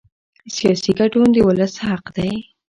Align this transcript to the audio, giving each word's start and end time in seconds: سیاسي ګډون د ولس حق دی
سیاسي 0.55 0.91
ګډون 0.99 1.27
د 1.33 1.37
ولس 1.47 1.73
حق 1.85 2.05
دی 2.15 2.31